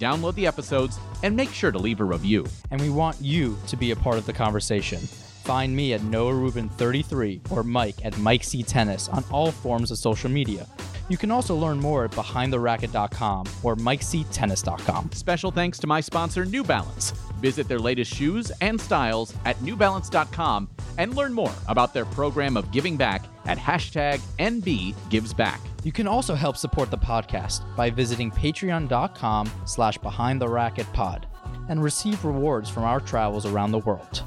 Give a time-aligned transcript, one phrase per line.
[0.00, 2.46] Download the episodes and make sure to leave a review.
[2.70, 4.98] And we want you to be a part of the conversation.
[4.98, 9.98] Find me at Noah Rubin33 or Mike at Mike C Tennis on all forms of
[9.98, 10.66] social media.
[11.10, 15.12] You can also learn more at BehindTheRacket.com or MikeCTennis.com.
[15.12, 17.12] Special thanks to my sponsor, New Balance.
[17.40, 22.70] Visit their latest shoes and styles at newbalance.com and learn more about their program of
[22.70, 25.58] giving back at hashtag NBGivesBack.
[25.82, 31.26] You can also help support the podcast by visiting patreon.com slash behind the racket pod
[31.68, 34.22] and receive rewards from our travels around the world.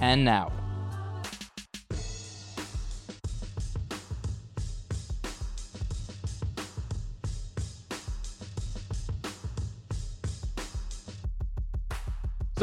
[0.00, 0.52] And now,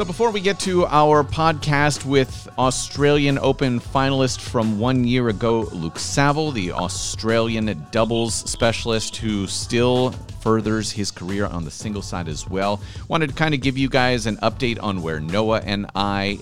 [0.00, 5.68] So before we get to our podcast with Australian Open finalist from one year ago,
[5.72, 12.28] Luke Saville, the Australian doubles specialist who still furthers his career on the single side
[12.28, 15.84] as well, wanted to kind of give you guys an update on where Noah and
[15.94, 16.38] I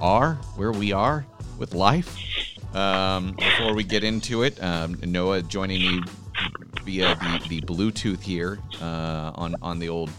[0.00, 1.26] are, where we are
[1.58, 2.16] with life.
[2.76, 6.02] Um, before we get into it, um, Noah joining me
[6.84, 10.10] via the, the Bluetooth here uh, on on the old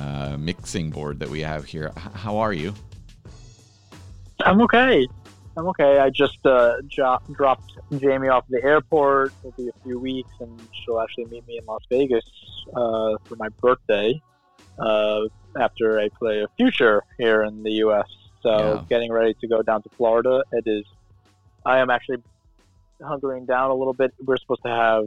[0.00, 1.92] uh, mixing board that we have here.
[1.96, 2.74] H- how are you?
[4.44, 5.06] I'm okay.
[5.56, 5.98] I'm okay.
[5.98, 9.32] I just uh, jo- dropped Jamie off at the airport.
[9.40, 12.24] It'll be a few weeks, and she'll actually meet me in Las Vegas
[12.74, 14.20] uh, for my birthday
[14.78, 15.22] uh,
[15.60, 18.06] after I play a future here in the U.S.
[18.42, 18.84] So, Yeah.
[18.88, 20.42] getting ready to go down to Florida.
[20.52, 20.84] It is.
[21.66, 22.18] I am actually
[23.02, 24.14] hunkering down a little bit.
[24.24, 25.04] We're supposed to have,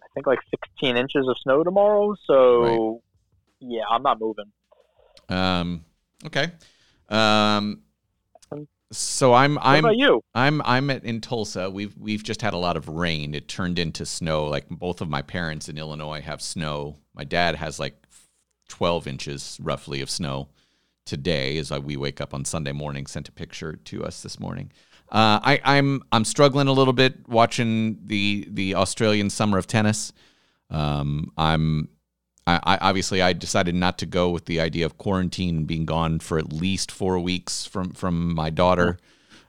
[0.00, 2.14] I think, like 16 inches of snow tomorrow.
[2.26, 3.00] So,
[3.62, 4.52] yeah, I'm not moving.
[5.28, 5.84] Um,
[6.26, 6.52] okay.
[7.08, 7.82] Um,
[8.90, 10.22] so I'm What I'm about you?
[10.34, 11.70] I'm I'm at, in Tulsa.
[11.70, 13.34] We've we've just had a lot of rain.
[13.34, 14.46] It turned into snow.
[14.46, 16.98] Like both of my parents in Illinois have snow.
[17.14, 17.94] My dad has like
[18.68, 20.48] 12 inches roughly of snow
[21.06, 21.56] today.
[21.56, 24.70] As I, we wake up on Sunday morning, sent a picture to us this morning.
[25.10, 30.12] Uh, I, I'm I'm struggling a little bit watching the the Australian Summer of Tennis.
[30.70, 31.88] Um, I'm
[32.46, 35.86] I, I obviously I decided not to go with the idea of quarantine and being
[35.86, 38.98] gone for at least four weeks from from my daughter.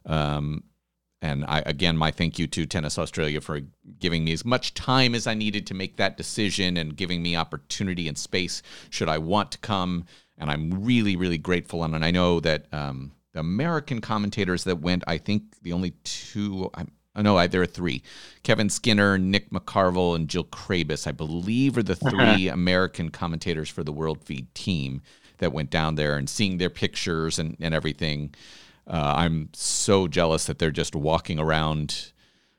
[0.06, 0.64] Um,
[1.22, 3.62] and I again my thank you to Tennis Australia for
[4.00, 7.36] giving me as much time as I needed to make that decision and giving me
[7.36, 10.06] opportunity and space should I want to come.
[10.38, 11.84] And I'm really really grateful.
[11.84, 16.70] And I know that um, the American commentators that went, I think the only two.
[16.74, 18.02] I'm, Oh, no, I, there are three.
[18.42, 23.84] Kevin Skinner, Nick McCarvel, and Jill Craybas, I believe, are the three American commentators for
[23.84, 25.02] the World Feed team
[25.38, 28.34] that went down there and seeing their pictures and, and everything.
[28.88, 32.12] Uh, I'm so jealous that they're just walking around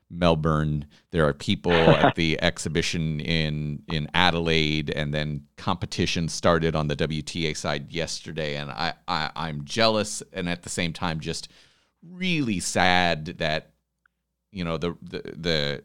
[0.09, 0.85] Melbourne.
[1.11, 6.95] There are people at the exhibition in in Adelaide, and then competition started on the
[6.95, 8.55] WTA side yesterday.
[8.55, 11.49] And I, I I'm jealous, and at the same time, just
[12.03, 13.71] really sad that
[14.55, 15.83] you know the the the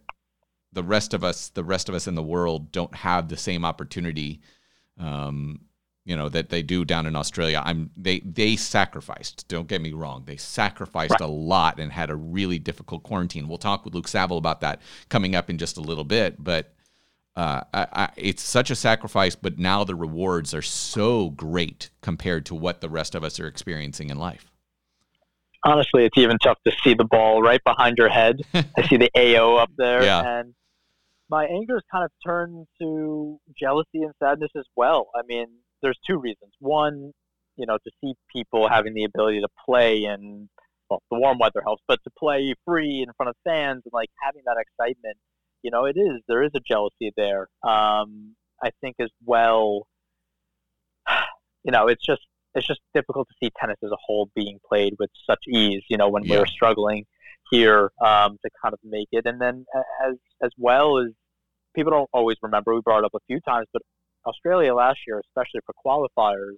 [0.73, 3.65] the rest of us the rest of us in the world don't have the same
[3.65, 4.41] opportunity
[4.99, 5.61] um
[6.05, 7.61] you know that they do down in Australia.
[7.65, 12.17] I'm they they sacrificed don't get me wrong they sacrificed a lot and had a
[12.17, 13.49] really difficult quarantine.
[13.49, 16.73] We'll talk with Luke Saville about that coming up in just a little bit but
[17.37, 22.45] uh, I, I, it's such a sacrifice, but now the rewards are so great compared
[22.47, 24.50] to what the rest of us are experiencing in life.
[25.65, 28.41] Honestly, it's even tough to see the ball right behind your head.
[28.55, 30.41] I see the AO up there, Yeah.
[30.41, 30.55] and
[31.29, 35.11] my anger has kind of turned to jealousy and sadness as well.
[35.15, 35.47] I mean,
[35.83, 36.53] there's two reasons.
[36.61, 37.12] One,
[37.57, 40.49] you know, to see people having the ability to play and
[40.89, 44.09] well, the warm weather helps, but to play free in front of fans and like
[44.23, 45.17] having that excitement,
[45.62, 47.49] you know, it is there is a jealousy there.
[47.62, 49.87] Um, I think as well,
[51.65, 52.23] you know, it's just
[52.55, 55.82] it's just difficult to see tennis as a whole being played with such ease.
[55.88, 56.38] You know, when Yeah.
[56.41, 57.06] we're struggling
[57.50, 59.64] here um, to kind of make it, and then
[60.05, 61.08] as as well as
[61.75, 62.75] people don't always remember.
[62.75, 63.82] We brought it up a few times, but
[64.26, 66.56] Australia last year, especially for qualifiers,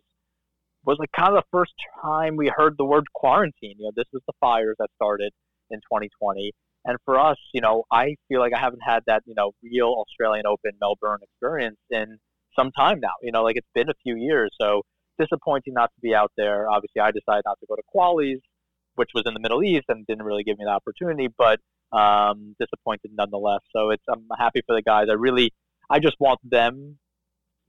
[0.85, 1.73] was like kind of the first
[2.03, 3.77] time we heard the word quarantine.
[3.79, 5.33] You know, this was the fires that started
[5.71, 6.53] in 2020.
[6.85, 9.95] And for us, you know, I feel like I haven't had that, you know, real
[10.05, 12.19] Australian Open Melbourne experience in
[12.59, 13.13] some time now.
[13.23, 14.51] You know, like it's been a few years.
[14.61, 14.83] So
[15.23, 16.69] disappointing not to be out there.
[16.69, 18.41] Obviously, I decided not to go to qualies,
[18.95, 21.61] which was in the Middle East and didn't really give me the opportunity, but
[21.93, 23.61] um, disappointed nonetheless.
[23.75, 25.07] So it's I'm happy for the guys.
[25.11, 25.53] I really,
[25.91, 26.99] I just want them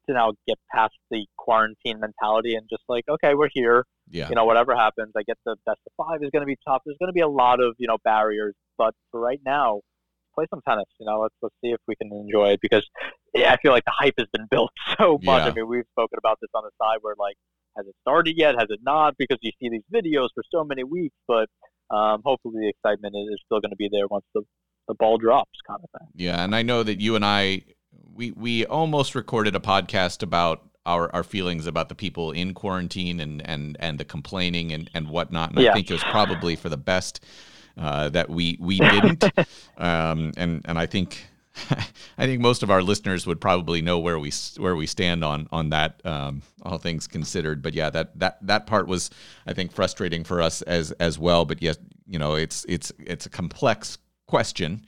[0.07, 3.85] to now get past the quarantine mentality and just like, okay, we're here.
[4.09, 4.29] Yeah.
[4.29, 6.81] You know, whatever happens, I get the best of five is going to be tough.
[6.85, 9.81] There's going to be a lot of you know barriers, but for right now,
[10.35, 10.85] play some tennis.
[10.99, 12.87] You know, let's let's see if we can enjoy it because
[13.33, 15.43] yeah, I feel like the hype has been built so much.
[15.43, 15.51] Yeah.
[15.51, 17.35] I mean, we've spoken about this on the side where like,
[17.77, 18.55] has it started yet?
[18.57, 19.15] Has it not?
[19.17, 21.47] Because you see these videos for so many weeks, but
[21.89, 24.41] um, hopefully the excitement is, is still going to be there once the
[24.87, 26.09] the ball drops, kind of thing.
[26.15, 27.63] Yeah, and I know that you and I
[28.13, 33.19] we we almost recorded a podcast about our, our feelings about the people in quarantine
[33.19, 35.51] and and and the complaining and and whatnot.
[35.51, 37.23] And I think it was probably for the best
[37.77, 39.23] uh, that we we didn't.
[39.77, 41.27] um, and and I think.
[42.17, 45.47] I think most of our listeners would probably know where we where we stand on
[45.51, 47.61] on that, um, all things considered.
[47.61, 49.11] But yeah, that that that part was,
[49.45, 51.45] I think, frustrating for us as as well.
[51.45, 51.77] But yes,
[52.07, 54.83] you know, it's it's it's a complex question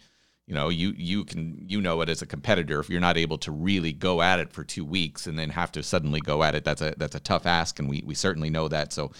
[0.48, 3.38] you know you you can you know it as a competitor if you're not able
[3.38, 6.56] to really go at it for two weeks and then have to suddenly go at
[6.56, 9.12] it that's a that's a tough ask and we we certainly know that so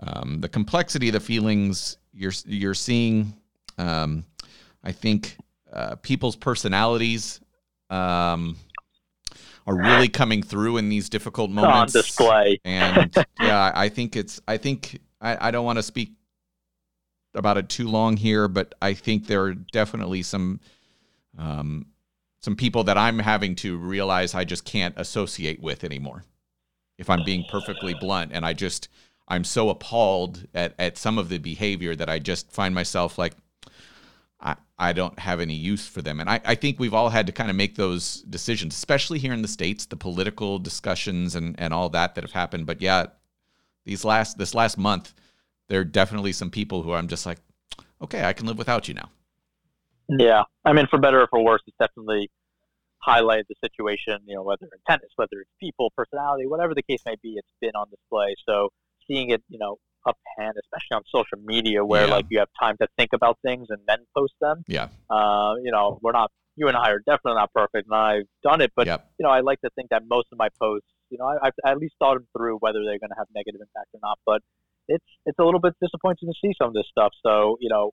[0.00, 3.34] um, the complexity of the feelings you're you're seeing
[3.78, 4.24] um,
[4.82, 5.36] I think
[5.72, 7.40] uh, people's personalities
[7.90, 8.56] um,
[9.66, 12.60] are really coming through in these difficult It's on moments display.
[12.64, 16.12] and yeah I think it's I think I, I don't want to speak
[17.34, 20.60] about it too long here, but I think there are definitely some
[21.36, 21.86] um,
[22.40, 26.24] some people that I'm having to realize I just can't associate with anymore.
[26.96, 28.88] If I'm being perfectly blunt, and I just
[29.28, 33.34] I'm so appalled at at some of the behavior that I just find myself like
[34.40, 36.20] I, I don't have any use for them.
[36.20, 39.32] And I, I think we've all had to kind of make those decisions, especially here
[39.32, 42.66] in the States, the political discussions and, and all that that have happened.
[42.66, 43.06] But yeah,
[43.84, 45.14] these last this last month,
[45.68, 47.38] there are definitely some people who I'm just like,
[48.00, 49.10] okay, I can live without you now.
[50.08, 52.30] Yeah, I mean, for better or for worse, it's definitely
[53.06, 54.18] highlighted the situation.
[54.26, 57.48] You know, whether in tennis, whether it's people, personality, whatever the case may be, it's
[57.60, 58.34] been on display.
[58.46, 58.70] So
[59.08, 59.76] seeing it, you know,
[60.06, 62.14] up uphand, especially on social media, where Yeah.
[62.14, 64.62] like you have time to think about things and then post them.
[64.68, 64.88] Yeah.
[65.10, 66.30] Uh, you know, we're not.
[66.56, 68.72] You and I are definitely not perfect, and I've done it.
[68.74, 69.10] But Yep.
[69.18, 71.52] you know, I like to think that most of my posts, you know, I, I've
[71.64, 74.18] at least thought them through whether they're going to have negative impact or not.
[74.26, 74.42] But
[74.88, 77.12] it's it's a little bit disappointing to see some of this stuff.
[77.24, 77.90] So you know,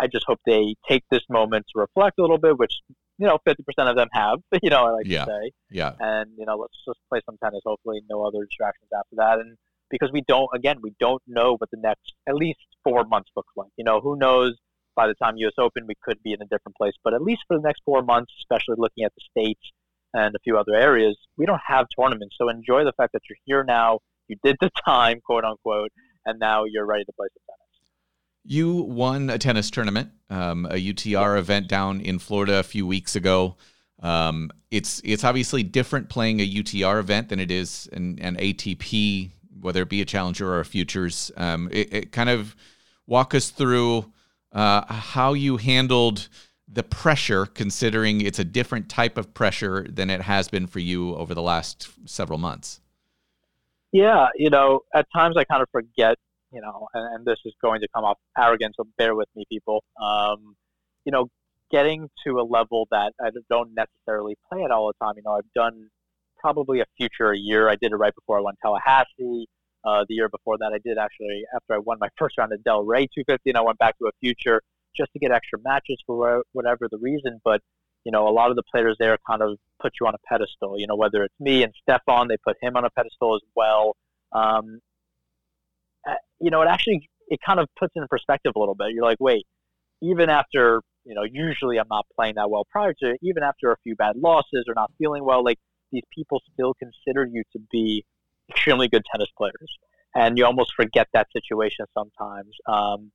[0.00, 2.74] I just hope they take this moment to reflect a little bit, which
[3.18, 4.38] you know, fifty percent of them have.
[4.62, 5.24] You know, I like Yeah.
[5.24, 5.92] to say, Yeah.
[6.00, 7.60] and you know, let's just play some tennis.
[7.64, 9.56] Hopefully, no other distractions after that, and
[9.94, 13.52] because we don't, again, we don't know what the next at least four months looks
[13.56, 13.70] like.
[13.76, 14.54] You know, who knows?
[14.96, 15.54] By the time U.S.
[15.56, 16.94] Open, we could be in a different place.
[17.04, 19.60] But at least for the next four months, especially looking at the states
[20.12, 22.34] and a few other areas, we don't have tournaments.
[22.38, 24.00] So enjoy the fact that you're here now.
[24.26, 25.90] You did the time, quote unquote,
[26.26, 27.64] and now you're ready to play some tennis.
[28.44, 33.16] You won a tennis tournament, um, a UTR event down in Florida a few weeks
[33.16, 33.56] ago.
[34.02, 39.30] Um, it's it's obviously different playing a UTR event than it is an, an ATP,
[39.64, 41.32] whether it be a challenger or a futures.
[41.36, 42.54] Um, it, it kind of
[43.06, 44.12] walk us through
[44.52, 46.28] uh, how you handled
[46.68, 51.14] the pressure, considering it's a different type of pressure than it has been for you
[51.16, 52.80] over the last several months.
[53.92, 56.16] Yeah, you know, at times I kind of forget,
[56.52, 59.44] you know, and, and this is going to come off arrogant, so bear with me,
[59.48, 59.82] people.
[60.02, 60.56] Um,
[61.04, 61.28] you know,
[61.70, 65.14] getting to a level that I don't necessarily play it all the time.
[65.16, 65.88] You know, I've done
[66.44, 67.70] probably a future a year.
[67.70, 69.46] I did it right before I won Tallahassee.
[69.82, 72.62] Uh, the year before that, I did actually after I won my first round at
[72.64, 74.60] Delray 250, and I went back to a future
[74.94, 77.40] just to get extra matches for whatever the reason.
[77.44, 77.62] But
[78.04, 80.78] you know, a lot of the players there kind of put you on a pedestal.
[80.78, 83.96] You know, whether it's me and Stefan, they put him on a pedestal as well.
[84.32, 84.80] Um,
[86.40, 88.88] you know, it actually it kind of puts it in perspective a little bit.
[88.92, 89.46] You're like, wait,
[90.02, 93.76] even after you know, usually I'm not playing that well prior to, even after a
[93.82, 95.58] few bad losses or not feeling well, like
[95.94, 98.04] these people still consider you to be
[98.50, 99.78] extremely good tennis players,
[100.14, 102.54] and you almost forget that situation sometimes.
[102.66, 103.12] Um,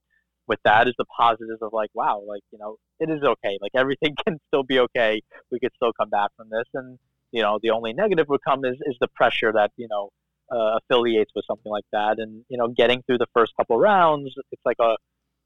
[0.47, 3.57] with that is the positives of like, wow, like you know, it is okay.
[3.61, 5.21] Like everything can still be okay.
[5.51, 6.97] We could still come back from this, and
[7.31, 10.09] you know, the only negative would come is is the pressure that you know
[10.51, 14.33] uh, affiliates with something like that, and you know, getting through the first couple rounds,
[14.51, 14.95] it's like a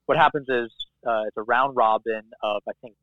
[0.05, 0.71] what happens is
[1.05, 2.95] uh, it's a round robin of I think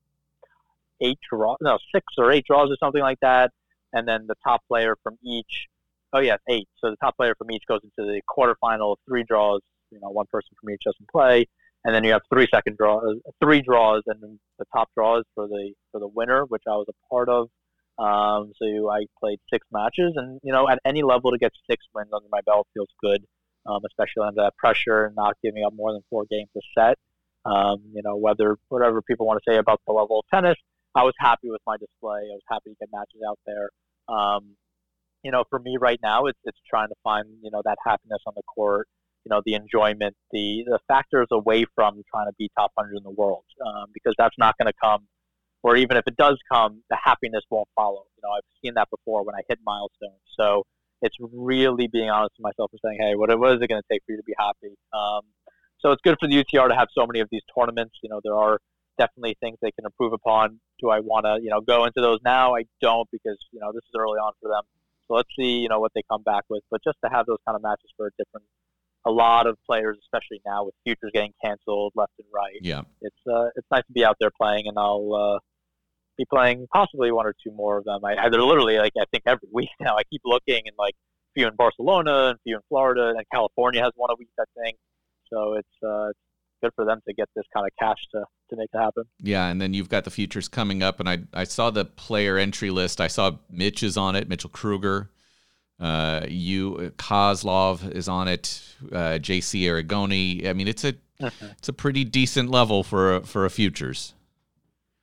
[1.00, 3.50] eight draws, no six or eight draws or something like that,
[3.92, 5.66] and then the top player from each.
[6.12, 6.68] Oh yeah, eight.
[6.78, 9.60] So the top player from each goes into the quarterfinal of three draws.
[9.90, 11.46] You know, one person from each doesn't play,
[11.84, 15.72] and then you have three second draws, three draws, and the top draws for the
[15.92, 17.48] for the winner, which I was a part of.
[17.98, 21.84] Um, so I played six matches, and you know, at any level to get six
[21.94, 23.24] wins under my belt feels good,
[23.66, 26.98] um, especially under that pressure and not giving up more than four games a set.
[27.44, 30.56] Um, you know, whether whatever people want to say about the level of tennis,
[30.94, 32.20] I was happy with my display.
[32.30, 33.70] I was happy to get matches out there.
[34.08, 34.56] Um,
[35.22, 38.20] you know, for me right now, it's it's trying to find you know that happiness
[38.26, 38.88] on the court.
[39.24, 43.02] You know, the enjoyment, the the factors away from trying to be top hundred in
[43.02, 45.06] the world, um, because that's not going to come.
[45.62, 48.04] Or even if it does come, the happiness won't follow.
[48.16, 50.22] You know, I've seen that before when I hit milestones.
[50.38, 50.64] So
[51.02, 53.88] it's really being honest with myself and saying, hey, what, what is it going to
[53.92, 54.74] take for you to be happy?
[54.94, 55.20] Um,
[55.78, 57.98] so it's good for the UTR to have so many of these tournaments.
[58.02, 58.58] You know, there are
[58.98, 60.60] definitely things they can improve upon.
[60.80, 62.54] Do I want to, you know, go into those now?
[62.56, 64.62] I don't because you know this is early on for them.
[65.06, 66.62] So let's see, you know, what they come back with.
[66.70, 68.46] But just to have those kind of matches for a different,
[69.04, 72.58] a lot of players, especially now with futures getting canceled left and right.
[72.62, 75.38] Yeah, it's uh, it's nice to be out there playing, and I'll uh,
[76.16, 78.04] be playing possibly one or two more of them.
[78.04, 79.96] I, I they're literally like I think every week now.
[79.96, 83.24] I keep looking and like a few in Barcelona and a few in Florida, and
[83.32, 84.76] California has one a week, I think.
[85.32, 86.18] So it's uh, it's
[86.60, 89.04] good for them to get this kind of cash to, to make it happen.
[89.20, 92.36] Yeah, and then you've got the futures coming up, and I I saw the player
[92.36, 93.00] entry list.
[93.00, 95.10] I saw Mitch is on it, Mitchell Krueger.
[95.78, 98.62] Uh, you Kozlov is on it.
[98.92, 100.46] Uh, JC Aragone.
[100.46, 101.46] I mean, it's a mm-hmm.
[101.58, 104.14] it's a pretty decent level for a, for a futures.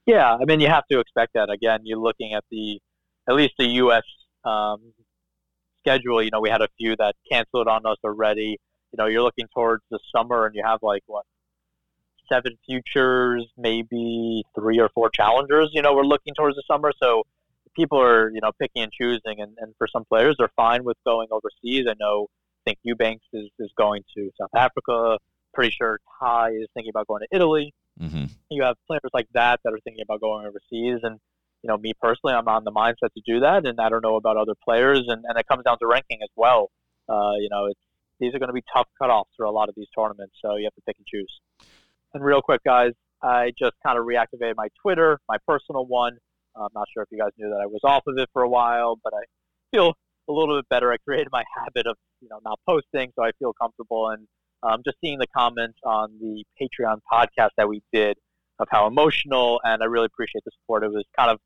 [0.06, 1.50] Yeah, I mean, you have to expect that.
[1.50, 2.80] Again, you're looking at the
[3.28, 4.04] at least the U.S.
[4.46, 4.94] Um,
[5.82, 6.24] schedule.
[6.24, 8.58] You know, we had a few that canceled on us already
[8.92, 11.26] you know, you're looking towards the summer and you have like what
[12.32, 15.70] seven futures, maybe three or four challengers.
[15.74, 17.24] You know, we're looking towards the summer, so
[17.76, 20.98] people are you know picking and choosing, and, and for some players, they're fine with
[21.06, 21.86] going overseas.
[21.90, 22.28] I know,
[22.66, 25.18] I think Eubanks is is going to South Africa.
[25.54, 27.74] Pretty sure Ty is thinking about going to Italy.
[28.00, 28.26] Mm-hmm.
[28.52, 31.20] You have players like that that are thinking about going overseas, and
[31.64, 34.16] you know, me personally, I'm on the mindset to do that, and I don't know
[34.16, 36.70] about other players, and, and it comes down to ranking as well.
[37.10, 37.80] Uh, you know, it's
[38.20, 40.66] these are going to be tough cutoffs for a lot of these tournaments, so you
[40.66, 41.32] have to pick and choose.
[42.14, 46.18] And real quick, guys, I just kind of reactivated my Twitter, my personal one.
[46.56, 48.50] I'm not sure if you guys knew that I was off of it for a
[48.50, 49.24] while, but I
[49.72, 49.94] feel
[50.28, 50.92] a little bit better.
[50.92, 54.10] I created my habit of you know not posting, so I feel comfortable.
[54.10, 54.28] And
[54.64, 58.18] um, just seeing the comments on the Patreon podcast that we did
[58.60, 60.84] of how emotional, and I really appreciate the support.
[60.84, 61.40] It was kind of,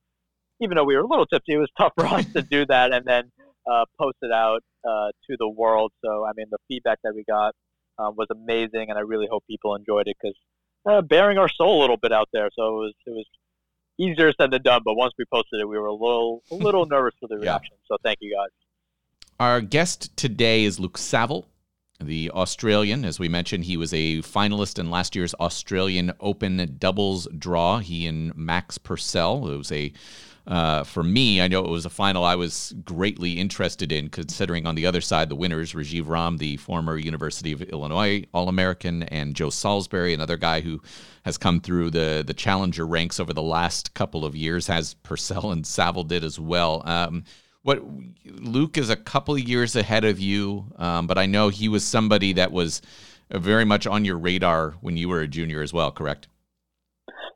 [0.61, 2.93] even though we were a little tipsy, it was tough for us to do that,
[2.93, 3.31] and then
[3.69, 5.91] uh, post it out uh, to the world.
[6.03, 7.53] So, I mean, the feedback that we got
[7.99, 10.35] um, was amazing, and I really hope people enjoyed it because
[10.85, 12.49] uh, bearing our soul a little bit out there.
[12.53, 13.25] So it was it was
[13.99, 14.81] easier said than done.
[14.83, 17.75] But once we posted it, we were a little a little nervous for the reaction.
[17.79, 17.95] Yeah.
[17.95, 18.49] So thank you guys.
[19.39, 21.47] Our guest today is Luke Saville,
[21.99, 23.05] the Australian.
[23.05, 27.79] As we mentioned, he was a finalist in last year's Australian Open doubles draw.
[27.79, 29.47] He and Max Purcell.
[29.49, 29.91] It was a
[30.47, 34.65] uh, for me, I know it was a final I was greatly interested in, considering
[34.65, 39.03] on the other side the winners, Rajiv Ram, the former University of Illinois All American,
[39.03, 40.81] and Joe Salisbury, another guy who
[41.23, 45.51] has come through the the challenger ranks over the last couple of years, as Purcell
[45.51, 46.81] and Saville did as well.
[46.85, 47.23] Um,
[47.63, 47.83] what
[48.25, 51.83] Luke is a couple of years ahead of you, um, but I know he was
[51.83, 52.81] somebody that was
[53.29, 56.27] very much on your radar when you were a junior as well, correct?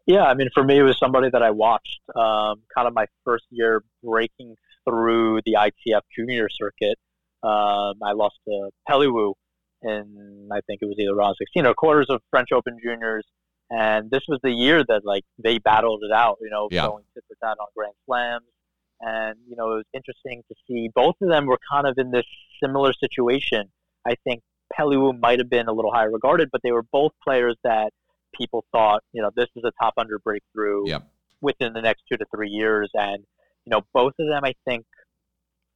[0.06, 3.08] Yeah, I mean, for me, it was somebody that I watched um, kind of my
[3.24, 4.56] first year breaking
[4.88, 6.98] through the ITF junior circuit.
[7.42, 9.34] Um, I lost to Peliwo
[9.82, 13.26] in, I think it was either round 16 or quarters of French Open juniors.
[13.72, 16.86] And this was the year that, like, they battled it out, you know, yeah.
[16.86, 18.46] going tit for tat on Grand Slams.
[19.02, 22.12] And, you know, it was interesting to see both of them were kind of in
[22.12, 22.26] this
[22.64, 23.72] similar situation.
[24.08, 24.44] I think
[24.78, 27.90] Peliwo might have been a little higher regarded, but they were both players that–
[28.38, 30.88] people thought, you know, this is a top under breakthrough.
[30.88, 31.08] Yep.
[31.42, 32.90] within the next two to three years.
[32.94, 33.24] And
[33.66, 34.86] you know, both of them, I think,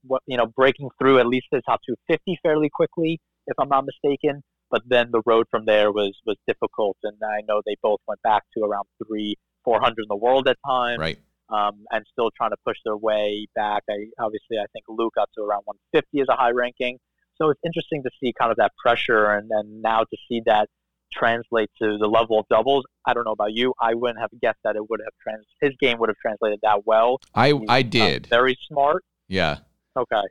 [0.04, 3.86] what you know, breaking through at least the top 250 fairly quickly, if I'm not
[3.86, 4.42] mistaken.
[4.72, 8.22] But then the road from there was was difficult, and I know they both went
[8.22, 9.36] back to around three,
[9.66, 11.00] 400 in the world at times.
[11.00, 11.18] Right.
[11.52, 13.82] Um, and still trying to push their way back.
[13.90, 17.00] I obviously I think Luke got to around 150 as a high ranking.
[17.42, 20.70] So it's interesting to see kind of that pressure, and then now to see that
[21.12, 22.86] translate to the level of doubles.
[23.06, 23.74] I don't know about you.
[23.82, 25.46] I wouldn't have guessed that it would have trans.
[25.62, 27.20] His game would have translated that well.
[27.36, 28.28] I He's, I uh, did.
[28.28, 29.04] very smart.
[29.28, 29.58] Yeah.
[29.98, 30.22] Okay.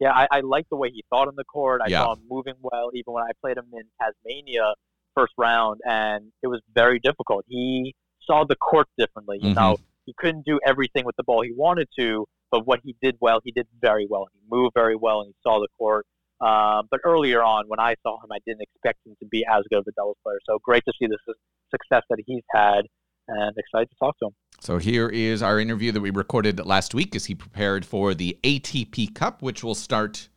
[0.00, 1.80] Yeah, I, I like the way he thought on the court.
[1.84, 2.02] I Yeah.
[2.04, 4.74] saw him moving well, even when I played him in Tasmania
[5.14, 7.44] first round, and it was very difficult.
[7.46, 9.38] He saw the court differently.
[9.40, 9.56] You Mhm.
[9.56, 13.16] know, he couldn't do everything with the ball he wanted to, but what he did
[13.20, 14.26] well, he did very well.
[14.32, 16.06] He moved very well, and he saw the court.
[16.42, 19.62] Um, but earlier on, when I saw him, I didn't expect him to be as
[19.70, 20.38] good of a doubles player.
[20.44, 21.34] So great to see the su-
[21.70, 22.82] success that he's had,
[23.28, 24.32] and excited to talk to him.
[24.58, 28.38] So here is our interview that we recorded last week as he prepared for the
[28.42, 30.28] ATP Cup, which will start.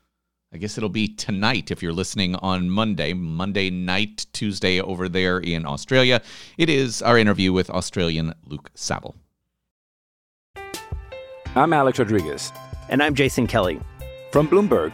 [0.54, 5.40] I guess it'll be tonight if you're listening on Monday, Monday night, Tuesday over there
[5.40, 6.22] in Australia.
[6.58, 9.16] It is our interview with Australian Luke Saville.
[11.56, 12.54] I'm Alex Rodriguez.
[12.90, 13.80] And I'm Jason Kelly.
[14.32, 14.94] From Bloomberg,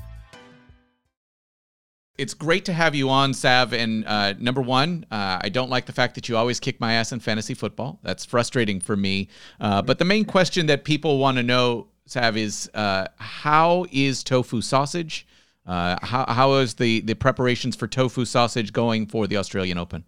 [2.21, 3.73] It's great to have you on, Sav.
[3.73, 6.93] And uh, number one, uh, I don't like the fact that you always kick my
[6.93, 7.99] ass in fantasy football.
[8.03, 9.27] That's frustrating for me.
[9.59, 14.23] Uh, but the main question that people want to know, Sav, is uh, how is
[14.23, 15.25] tofu sausage?
[15.65, 20.03] Uh, how, how is the, the preparations for tofu sausage going for the Australian Open?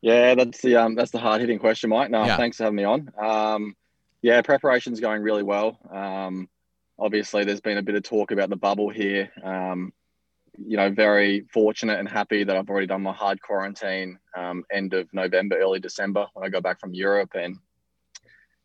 [0.00, 2.10] Yeah, that's the um, that's the hard hitting question, Mike.
[2.10, 2.36] No, Yeah.
[2.36, 3.10] thanks for having me on.
[3.18, 3.74] Um,
[4.22, 5.78] yeah, preparation's going really well.
[5.90, 6.48] Um,
[6.98, 9.32] obviously, there's been a bit of talk about the bubble here.
[9.42, 9.92] Um,
[10.58, 14.94] you know, very fortunate and happy that I've already done my hard quarantine um, end
[14.94, 17.58] of November, early December when I go back from Europe, and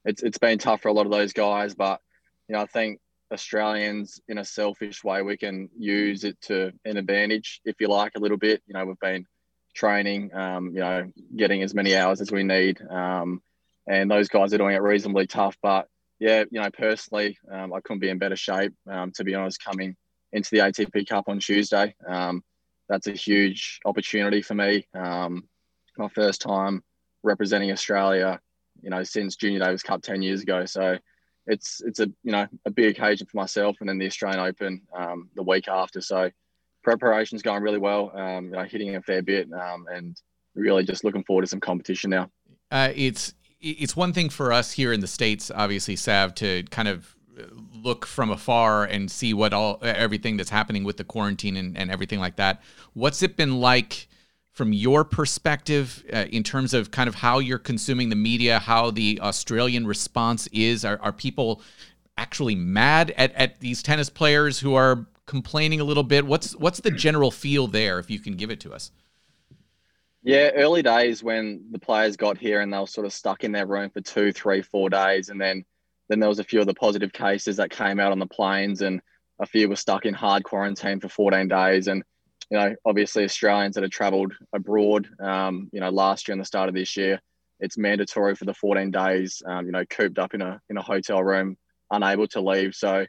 [0.05, 1.75] it's it's been tough for a lot of those guys.
[1.75, 2.01] But
[2.47, 2.99] you know, I think
[3.31, 8.13] Australians, in a selfish way, we can use it to an advantage, if you like,
[8.15, 8.61] a little bit.
[8.67, 9.25] You know, we've been
[9.75, 12.81] training, um, you know, getting as many hours as we need.
[12.89, 13.41] Um,
[13.87, 15.57] and those guys are doing it reasonably tough.
[15.61, 15.87] But
[16.19, 19.63] yeah, you know, personally, um, I couldn't be in better shape, um, to be honest,
[19.63, 19.95] coming
[20.33, 21.95] into the ATP Cup on Tuesday.
[22.07, 22.43] Um,
[22.87, 24.87] that's a huge opportunity for me.
[24.93, 25.47] Um,
[25.97, 26.83] my first time
[27.23, 28.39] representing Australia,
[28.81, 30.65] you know, since Junior Davis Cup 10 years ago.
[30.65, 30.97] So
[31.45, 34.81] it's, it's a, you know, a big occasion for myself and then the Australian Open
[34.93, 36.01] um, the week after.
[36.01, 36.31] So
[36.83, 40.19] preparation's going really well, um, you know, hitting a fair bit um, and
[40.55, 42.29] really just looking forward to some competition now.
[42.71, 46.87] Uh, it's it's one thing for us here in the states, obviously, Sav, to kind
[46.87, 47.15] of
[47.73, 51.91] look from afar and see what all everything that's happening with the quarantine and, and
[51.91, 52.61] everything like that.
[52.93, 54.07] What's it been like
[54.51, 58.91] from your perspective uh, in terms of kind of how you're consuming the media, how
[58.91, 60.83] the Australian response is?
[60.83, 61.61] Are, are people
[62.17, 66.25] actually mad at, at these tennis players who are complaining a little bit?
[66.25, 68.91] What's what's the general feel there, if you can give it to us?
[70.21, 73.53] Yeah, early days when the players got here and they were sort of stuck in
[73.53, 75.63] their room for two, three, four days, and then
[76.09, 78.81] then there was a few of the positive cases that came out on the planes,
[78.81, 79.01] and
[79.39, 81.87] a few were stuck in hard quarantine for 14 days.
[81.87, 82.03] And
[82.49, 86.45] you know, obviously Australians that had travelled abroad, um, you know, last year and the
[86.45, 87.21] start of this year,
[87.59, 90.81] it's mandatory for the 14 days, um, you know, cooped up in a in a
[90.81, 91.57] hotel room,
[91.91, 92.73] unable to leave.
[92.73, 93.05] So,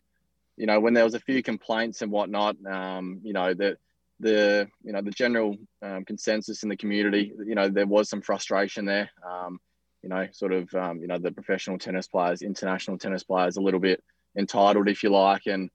[0.56, 3.78] you know, when there was a few complaints and whatnot, um, you know, that
[4.20, 8.20] the you know the general um, consensus in the community you know there was some
[8.20, 9.58] frustration there um,
[10.02, 13.60] you know sort of um, you know the professional tennis players international tennis players a
[13.60, 14.02] little bit
[14.36, 15.70] entitled if you like and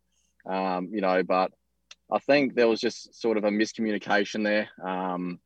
[0.49, 1.51] um, you know but
[2.11, 5.39] i think there was just sort of a miscommunication there um,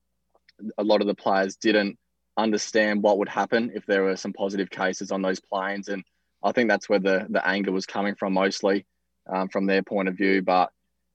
[0.78, 1.98] a lot of the players didn't
[2.38, 6.04] understand what would happen if there were some positive cases on those planes and
[6.44, 8.86] i think that's where the the anger was coming from mostly
[9.30, 10.72] um, from their point of view but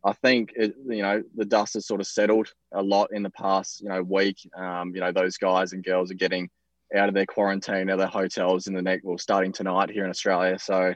[0.07, 3.31] I think it, you know the dust has sort of settled a lot in the
[3.31, 4.37] past you know week.
[4.55, 6.50] Um, you know those guys and girls are getting
[6.94, 10.05] out of their quarantine, out of their hotels in the next, well, starting tonight here
[10.05, 10.59] in Australia.
[10.59, 10.94] So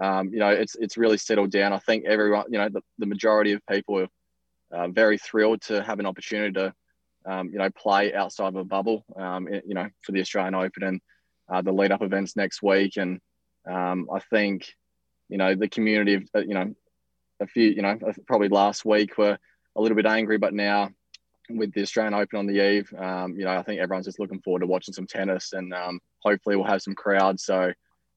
[0.00, 1.72] um, you know it's it's really settled down.
[1.72, 4.08] I think everyone, you know, the, the majority of people are
[4.72, 6.74] uh, very thrilled to have an opportunity to
[7.26, 9.04] um, you know play outside of a bubble.
[9.16, 11.00] Um, you know for the Australian Open and
[11.52, 13.20] uh, the lead up events next week, and
[13.68, 14.74] um, I think
[15.28, 16.74] you know the community of uh, you know
[17.42, 19.38] a few, you know, probably last week were
[19.76, 20.90] a little bit angry, but now
[21.56, 24.40] with the Australian Open on the eve, um, you know, I think everyone's just looking
[24.40, 27.44] forward to watching some tennis, and um, hopefully we'll have some crowds.
[27.44, 27.72] So,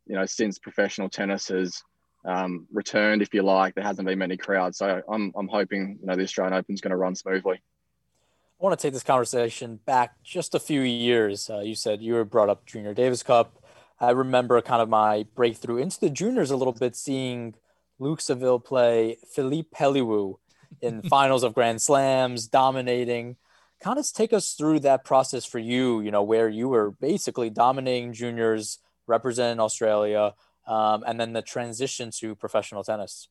[0.06, 1.82] you know, since professional tennis has
[2.26, 4.78] um, returned, if you like, there hasn't been many crowds.
[4.78, 7.62] So I'm I'm hoping you know the Australian Open is going to run smoothly.
[8.60, 11.50] I want to take this conversation back just a few years.
[11.50, 13.62] Uh, you said you were brought up Junior Davis Cup.
[14.00, 17.56] I remember kind of my breakthrough into the juniors a little bit, seeing
[18.00, 20.38] Luke Saville play Filip Peliwo
[20.82, 23.38] in finals of Grand Slams, dominating.
[23.82, 27.50] Kind of take us through that process for you, you know, where you were basically
[27.50, 30.34] dominating juniors, representing Australia,
[30.68, 33.28] um, and then the transition to professional tennis.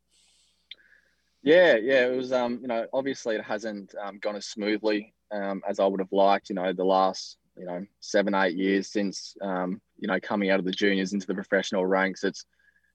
[1.42, 2.32] Yeah, yeah, it was.
[2.32, 6.12] Um, you know, obviously it hasn't um, gone as smoothly um, as I would have
[6.12, 6.48] liked.
[6.48, 10.58] You know, the last you know seven, eight years since um, you know coming out
[10.58, 12.44] of the juniors into the professional ranks, it's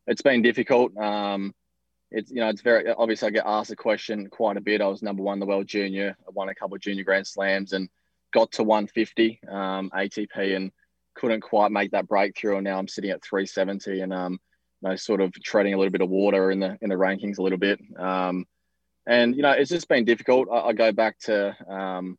[0.07, 0.97] it's been difficult.
[0.97, 1.53] Um,
[2.11, 4.81] it's you know it's very obviously I get asked a question quite a bit.
[4.81, 6.17] I was number one in the world junior.
[6.27, 7.89] I won a couple of junior grand slams and
[8.33, 10.71] got to 150 um, ATP and
[11.15, 12.55] couldn't quite make that breakthrough.
[12.55, 14.39] And now I'm sitting at 370 and um,
[14.81, 17.37] you know sort of treading a little bit of water in the in the rankings
[17.37, 17.79] a little bit.
[17.97, 18.45] Um,
[19.05, 20.47] and you know it's just been difficult.
[20.51, 22.17] I, I go back to um,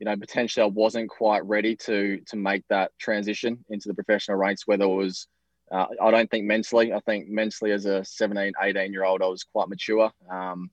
[0.00, 4.36] you know potentially I wasn't quite ready to to make that transition into the professional
[4.36, 5.28] ranks, whether it was
[5.70, 6.92] uh, I don't think mentally.
[6.92, 10.10] I think mentally, as a 17, 18 year old, I was quite mature.
[10.30, 10.70] Um,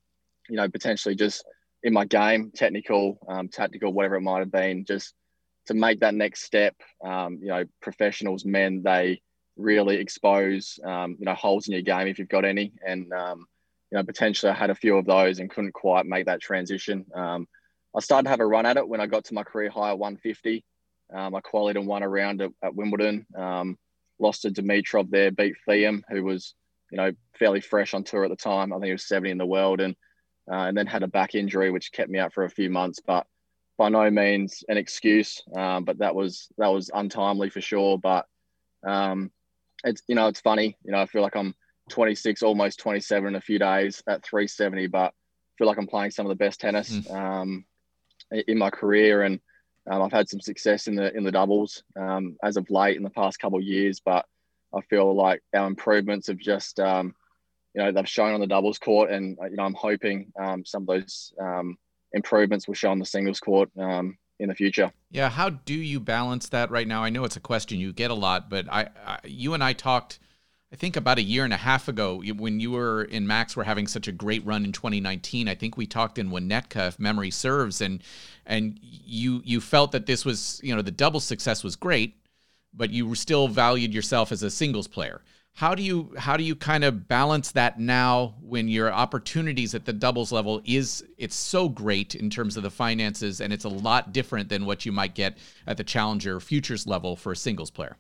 [0.49, 1.43] you know, potentially just
[1.84, 5.13] in my game, technical, um, tactical, whatever it might have been, just
[5.67, 6.75] to make that next step.
[7.03, 9.21] Um, you know, professionals, men, they
[9.58, 12.73] really expose, um, you know, holes in your game if you've got any.
[12.86, 13.45] And, um,
[13.91, 17.05] you know, potentially I had a few of those and couldn't quite make that transition.
[17.13, 17.47] Um,
[17.95, 19.89] I started to have a run at it when I got to my career high
[19.89, 20.63] at 150.
[21.13, 23.25] I qualified and won a round at, at Wimbledon
[24.19, 26.54] lost to Dimitrov there, beat Thiem, who was,
[26.91, 28.71] you know, fairly fresh on tour at the time.
[28.71, 29.95] I think he was 70 in the world and
[30.51, 32.99] uh, and then had a back injury, which kept me out for a few months,
[33.06, 33.25] but
[33.78, 35.41] by no means an excuse.
[35.56, 37.97] Um, but that was that was untimely for sure.
[37.97, 38.25] But
[38.86, 39.32] um,
[39.84, 40.78] it's you know it's funny.
[40.84, 41.56] You know I feel like I'm
[41.89, 45.12] 26, almost 27 in a few days at 370, but I
[45.58, 47.15] feel like I'm playing some of the best tennis mm.
[47.15, 47.65] um,
[48.32, 49.39] in my career and
[49.89, 53.04] um, I've had some success in the in the doubles um, as of late in
[53.04, 54.26] the past couple of years, but
[54.76, 57.13] I feel like our improvements have just um,
[57.74, 60.65] you know they've shown on the doubles court, and uh, you know I'm hoping um,
[60.65, 61.78] some of those um,
[62.13, 64.91] improvements will show on the singles court um, in the future.
[65.12, 67.04] Yeah, how do you balance that right now?
[67.04, 69.74] I know it's a question you get a lot, but I, I you and I
[69.74, 70.19] talked
[70.73, 73.63] I think about a year and a half ago, when you were in Max, were
[73.63, 75.47] having such a great run in 2019.
[75.47, 78.01] I think we talked in Winnetka, if memory serves, and
[78.45, 82.17] and you you felt that this was you know the double success was great,
[82.73, 85.21] but you still valued yourself as a singles player.
[85.54, 89.86] How do you how do you kind of balance that now when your opportunities at
[89.86, 93.69] the doubles level is it's so great in terms of the finances and it's a
[93.69, 97.71] lot different than what you might get at the challenger futures level for a singles
[97.71, 97.95] player?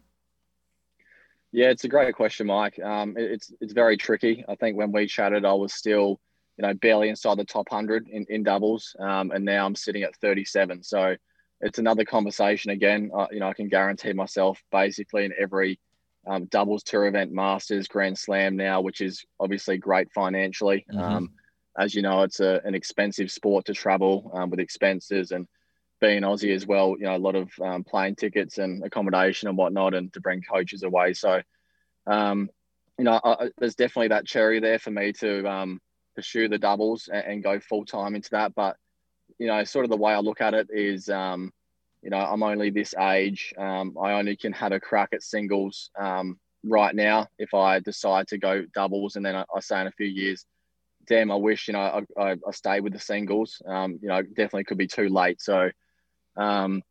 [1.55, 2.77] Yeah, it's a great question, Mike.
[2.83, 4.43] Um, it, it's it's very tricky.
[4.45, 6.19] I think when we chatted, I was still,
[6.57, 10.03] you know, barely inside the top hundred in, in doubles, um, and now I'm sitting
[10.03, 10.83] at 37.
[10.83, 11.15] So
[11.61, 13.09] it's another conversation again.
[13.17, 15.79] Uh, you know, I can guarantee myself basically in every
[16.27, 20.85] um, doubles tour event, Masters, Grand Slam now, which is obviously great financially.
[20.91, 20.99] Mm-hmm.
[20.99, 21.29] Um,
[21.79, 25.47] as you know, it's a, an expensive sport to travel um, with expenses and
[26.05, 29.57] being Aussie as well, you know, a lot of um, plane tickets and accommodation and
[29.57, 31.13] whatnot, and to bring coaches away.
[31.13, 31.41] So,
[32.05, 32.49] um,
[32.99, 35.81] you know, I, there's definitely that cherry there for me to um,
[36.15, 38.53] pursue the doubles and, and go full time into that.
[38.53, 38.75] But,
[39.39, 41.51] you know, sort of the way I look at it is, um,
[42.03, 43.53] you know, I'm only this age.
[43.57, 47.27] Um, I only can have a crack at singles um, right now.
[47.39, 50.45] If I decide to go doubles, and then I, I say in a few years,
[51.07, 53.59] damn, I wish you know I, I, I stayed with the singles.
[53.65, 55.41] Um, you know, definitely could be too late.
[55.41, 55.71] So
[56.37, 56.81] um,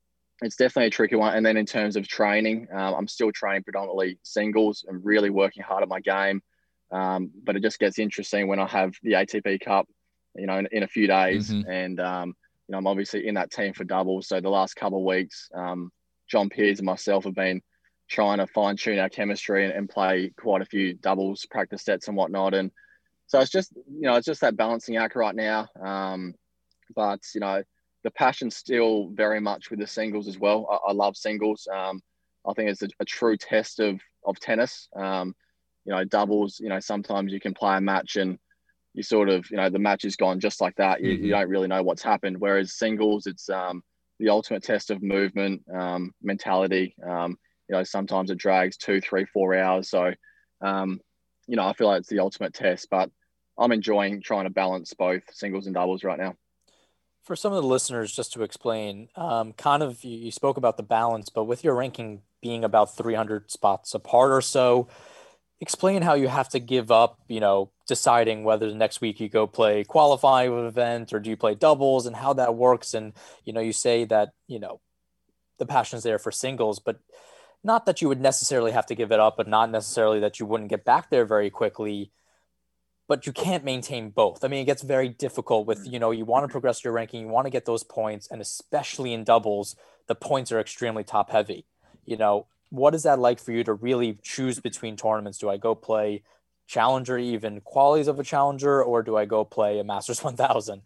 [0.42, 1.34] it's definitely a tricky one.
[1.34, 5.62] And then in terms of training, uh, I'm still training predominantly singles and really working
[5.62, 6.42] hard at my game.
[6.90, 9.88] Um, but it just gets interesting when I have the ATP Cup,
[10.36, 11.68] you know, in, in a few days, mm-hmm.
[11.68, 12.28] and um,
[12.68, 14.28] you know I'm obviously in that team for doubles.
[14.28, 15.90] So the last couple of weeks, um,
[16.28, 17.62] John Peers and myself have been
[18.08, 22.06] trying to fine tune our chemistry and, and, play quite a few doubles practice sets
[22.06, 22.52] and whatnot.
[22.52, 22.70] And
[23.26, 25.68] so it's just you know it's just that balancing act right now.
[25.82, 26.34] Um,
[26.94, 27.62] but you know
[28.04, 30.68] the passion's still very much with the singles as well.
[30.70, 31.66] I, I love singles.
[31.74, 32.00] Um,
[32.46, 34.88] I think it's a, a, true test of of tennis.
[34.94, 35.34] Um,
[35.84, 36.60] you know, doubles.
[36.60, 38.38] You know, sometimes you can play a match and
[38.92, 41.02] you sort of, you know, the match is gone just like that.
[41.02, 41.24] You, mm-hmm.
[41.24, 42.38] you don't really know what's happened.
[42.38, 43.82] Whereas singles, it's um,
[44.20, 46.94] the ultimate test of movement, um, mentality.
[47.04, 47.36] Um,
[47.68, 49.88] you know, sometimes it drags two, three, four hours.
[49.88, 50.12] So,
[50.60, 51.00] um,
[51.46, 52.88] you know, I feel like it's the ultimate test.
[52.90, 53.10] But
[53.58, 56.34] I'm enjoying trying to balance both singles and doubles right now.
[57.24, 60.76] For some of the listeners, just to explain, um, kind of you, you spoke about
[60.76, 64.88] the balance, but with your ranking being about 300 spots apart or so,
[65.60, 69.28] explain how you have to give up, you know, deciding whether the next week you
[69.28, 72.92] go play qualifying event or do you play doubles and how that works.
[72.92, 74.80] And, you know, you say that, you know,
[75.58, 76.98] the passion's there for singles, but
[77.62, 80.46] not that you would necessarily have to give it up, but not necessarily that you
[80.46, 82.10] wouldn't get back there very quickly.
[83.06, 84.44] But you can't maintain both.
[84.44, 87.20] I mean, it gets very difficult with, you know, you want to progress your ranking,
[87.20, 91.30] you want to get those points, and especially in doubles, the points are extremely top
[91.30, 91.66] heavy.
[92.06, 95.38] You know, what is that like for you to really choose between tournaments?
[95.38, 96.22] Do I go play
[96.66, 100.82] challenger, even qualities of a challenger, or do I go play a Masters 1000?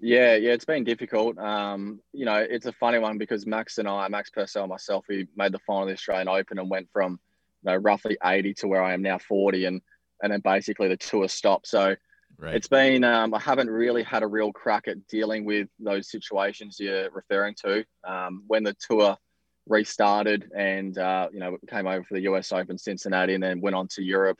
[0.00, 1.38] Yeah, yeah, it's been difficult.
[1.38, 5.04] Um, you know, it's a funny one because Max and I, Max Purcell and myself,
[5.08, 7.18] we made the final of the Australian Open and went from
[7.64, 9.82] you know roughly 80 to where I am now 40, and
[10.22, 11.66] and then basically the tour stopped.
[11.66, 11.94] So
[12.38, 12.54] right.
[12.54, 16.78] it's been um, I haven't really had a real crack at dealing with those situations
[16.78, 17.84] you're referring to.
[18.04, 19.16] Um, when the tour
[19.66, 23.76] restarted and uh, you know came over for the US Open Cincinnati and then went
[23.76, 24.38] on to Europe,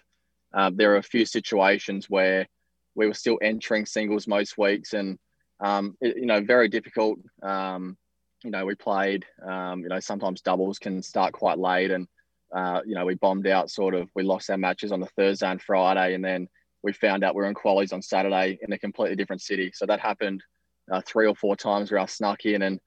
[0.54, 2.46] uh, there are a few situations where
[2.94, 5.18] we were still entering singles most weeks and
[5.60, 7.18] um, it, you know, very difficult.
[7.42, 7.96] Um,
[8.44, 12.06] you know, we played, um, you know, sometimes doubles can start quite late and,
[12.54, 15.50] uh, you know, we bombed out sort of, we lost our matches on the Thursday
[15.50, 16.14] and Friday.
[16.14, 16.48] And then
[16.82, 19.70] we found out we are in qualies on Saturday in a completely different city.
[19.74, 20.42] So that happened
[20.90, 22.80] uh, three or four times where I snuck in and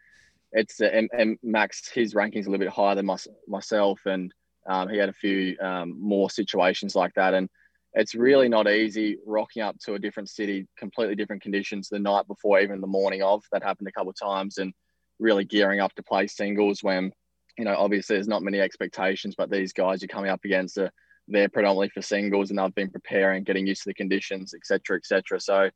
[0.52, 4.02] it's, uh, and, and, Max, his ranking's a little bit higher than my, myself.
[4.06, 4.34] And
[4.68, 7.34] um, he had a few um, more situations like that.
[7.34, 7.50] And,
[7.94, 12.28] it's really not easy rocking up to a different city, completely different conditions the night
[12.28, 13.44] before, even the morning of.
[13.52, 14.74] That happened a couple of times, and
[15.20, 17.12] really gearing up to play singles when,
[17.58, 20.92] you know, obviously there's not many expectations, but these guys you're coming up against are
[21.28, 25.40] they're predominantly for singles, and they've been preparing, getting used to the conditions, etc., etc.
[25.40, 25.70] So,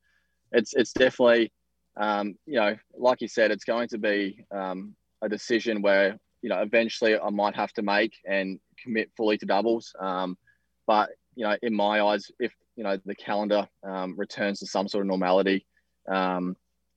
[0.51, 1.51] it's it's definitely,
[1.97, 6.49] um, you know, like you said, it's going to be um, a decision where you
[6.49, 9.93] know eventually I might have to make and commit fully to doubles.
[9.99, 10.37] Um,
[10.87, 14.87] but you know, in my eyes, if you know the calendar um, returns to some
[14.87, 15.65] sort of normality,
[16.09, 16.55] um,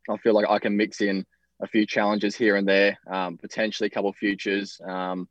[0.08, 1.24] I feel like I can mix in
[1.60, 5.28] a few challenges here and there, um, potentially a couple of futures, um,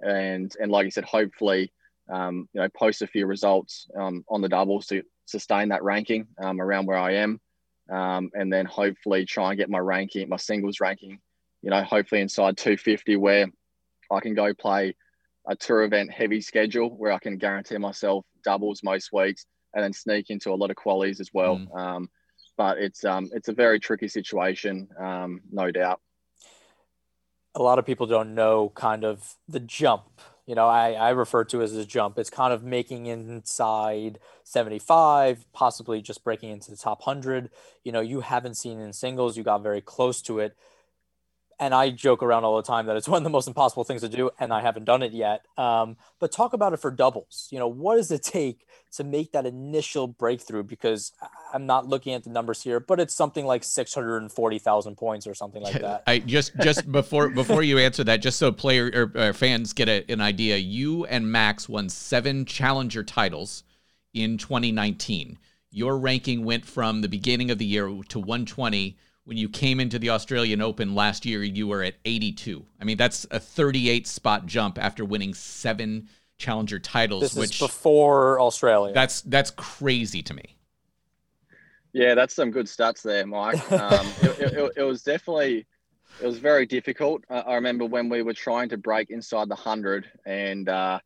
[0.00, 1.72] and and like you said, hopefully,
[2.10, 6.26] um, you know, post a few results um, on the doubles to sustain that ranking
[6.38, 7.40] around where I am,
[7.88, 11.18] and then hopefully try and get my ranking, my singles ranking,
[11.62, 13.46] you know, hopefully inside 250 where
[14.10, 14.94] I can go play
[15.48, 19.92] a tour event heavy schedule where I can guarantee myself doubles most weeks and then
[19.92, 21.56] sneak into a lot of qualies as well.
[21.58, 22.08] Mm.
[22.60, 25.98] But it's um, it's a very tricky situation, um, no doubt.
[27.54, 30.20] A lot of people don't know kind of the jump.
[30.44, 32.18] You know, I, I refer to as a jump.
[32.18, 37.48] It's kind of making inside 75, possibly just breaking into the top 100.
[37.82, 40.54] You know, you haven't seen in singles, you got very close to it
[41.60, 44.00] and I joke around all the time that it's one of the most impossible things
[44.00, 45.44] to do, and I haven't done it yet.
[45.56, 47.48] Um, but talk about it for doubles.
[47.52, 50.64] You know, what does it take to make that initial breakthrough?
[50.64, 51.12] Because
[51.52, 54.58] I'm not looking at the numbers here, but it's something like six hundred and forty
[54.58, 56.02] thousand points or something like that.
[56.06, 59.88] I just just before before you answer that, just so player or, or fans get
[59.88, 63.62] a, an idea, you and Max won seven challenger titles
[64.14, 65.38] in 2019.
[65.72, 69.98] Your ranking went from the beginning of the year to 120 when you came into
[69.98, 72.64] the Australian Open last year, you were at 82.
[72.80, 77.22] I mean, that's a 38 spot jump after winning seven challenger titles.
[77.22, 78.92] This which is before Australia.
[78.94, 80.56] That's that's crazy to me.
[81.92, 83.60] Yeah, that's some good stats there, Mike.
[83.72, 85.66] Um, it, it, it, was definitely
[86.20, 87.24] it was very difficult.
[87.28, 91.00] Uh, I remember when we were trying to break inside the hundred, and uh,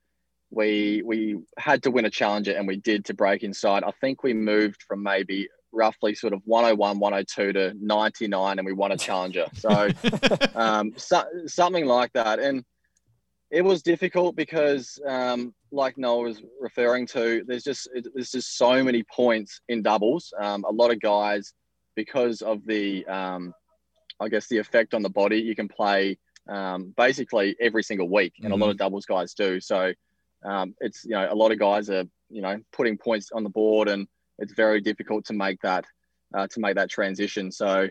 [0.51, 3.83] we we had to win a challenger, and we did to break inside.
[3.85, 8.73] I think we moved from maybe roughly sort of 101, 102 to 99, and we
[8.73, 9.47] won a challenger.
[9.55, 9.91] So,
[10.55, 12.39] um, so something like that.
[12.39, 12.65] And
[13.51, 18.57] it was difficult because, um, like Noah was referring to, there's just it, there's just
[18.57, 20.33] so many points in doubles.
[20.41, 21.53] Um, a lot of guys,
[21.95, 23.53] because of the, um,
[24.21, 28.35] I guess the effect on the body, you can play um, basically every single week,
[28.39, 28.53] and mm-hmm.
[28.53, 28.85] a lot of mm-hmm.
[28.85, 29.61] doubles guys do.
[29.61, 29.93] So
[30.45, 33.51] um, it's you know a lot of guys are you know putting points on the
[33.51, 34.07] board and
[34.39, 35.85] it's very difficult to make that
[36.35, 37.53] uh, to make that transition.
[37.53, 37.89] So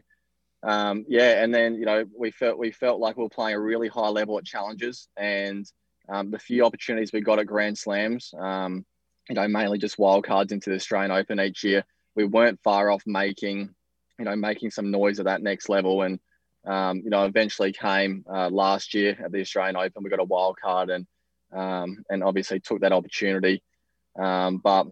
[0.63, 3.60] um, yeah, and then you know we felt we felt like we were playing a
[3.60, 5.65] really high level at challenges, and
[6.10, 8.86] um, the few opportunities we got at Grand Slams, um,
[9.29, 11.84] you know, mainly just wildcards into the Australian Open each year,
[12.15, 13.73] we weren't far off making,
[14.19, 16.19] you know, making some noise at that next level, and
[16.65, 20.01] um, you know, eventually came uh, last year at the Australian Open.
[20.01, 21.06] We got a wild card and
[21.51, 23.62] um, and obviously took that opportunity.
[24.17, 24.88] Um, but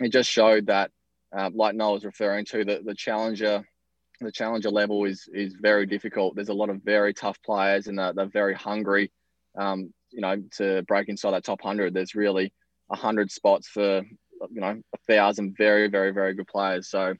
[0.00, 0.90] it just showed that
[1.36, 3.66] um, like Noah was referring to, the, the challenger,
[4.20, 6.34] the challenger level is is very difficult.
[6.34, 9.12] There's a lot of very tough players, and they're, they're very hungry.
[9.56, 12.52] Um, you know, to break inside that top hundred, there's really
[12.90, 14.02] a hundred spots for
[14.50, 16.88] you know a thousand very, very, very good players.
[16.88, 17.14] So,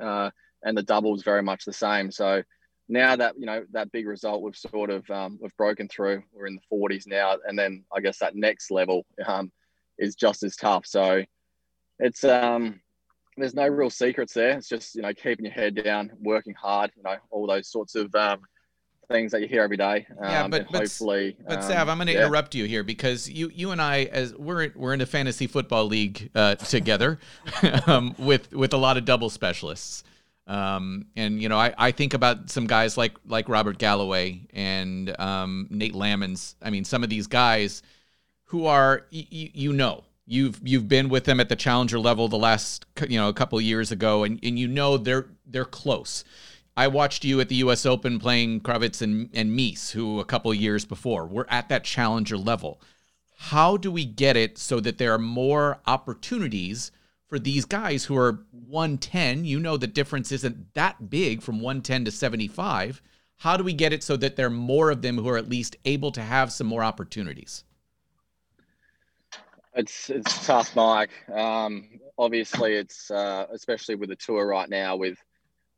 [0.00, 0.30] uh,
[0.62, 2.10] and the doubles very much the same.
[2.10, 2.42] So
[2.88, 6.22] now that you know that big result, we've sort of um, we've broken through.
[6.32, 9.50] We're in the 40s now, and then I guess that next level um,
[9.98, 10.86] is just as tough.
[10.86, 11.24] So
[11.98, 12.80] it's um,
[13.36, 14.56] there's no real secrets there.
[14.56, 16.90] It's just you know keeping your head down, working hard.
[16.96, 18.40] You know all those sorts of um,
[19.08, 20.06] things that you hear every day.
[20.20, 22.26] Um, yeah, but, but hopefully, but um, Sav, I'm going to yeah.
[22.26, 25.86] interrupt you here because you you and I as we're we're in a fantasy football
[25.86, 27.18] league uh, together
[27.86, 30.04] um, with with a lot of double specialists.
[30.46, 35.18] Um, and you know, I, I think about some guys like like Robert Galloway and
[35.20, 36.54] um, Nate Lammons.
[36.62, 37.82] I mean, some of these guys
[38.44, 42.28] who are y- y- you know you've you've been with them at the challenger level
[42.28, 46.24] the last you know a couple years ago, and, and you know they're they're close.
[46.76, 47.84] I watched you at the U.S.
[47.84, 52.36] Open playing Krawietz and and Mies, who a couple years before were at that challenger
[52.36, 52.80] level.
[53.36, 56.92] How do we get it so that there are more opportunities?
[57.28, 62.06] for these guys who are 110, you know the difference isn't that big from 110
[62.06, 63.02] to 75.
[63.36, 65.48] How do we get it so that there are more of them who are at
[65.48, 67.64] least able to have some more opportunities?
[69.78, 71.10] It's it's tough, Mike.
[71.32, 75.16] Um, obviously, it's uh, especially with the tour right now with